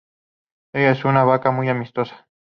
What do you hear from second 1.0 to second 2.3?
una vaca muy amistosa.